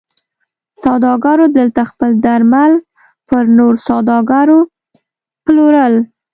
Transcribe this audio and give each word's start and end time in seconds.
سوداګرو 0.83 1.45
دلته 1.57 1.81
خپل 1.91 2.11
درمل 2.25 2.73
پر 3.27 3.43
نورو 3.57 3.79
سوداګرو 3.87 4.59
پلورل. 5.43 5.95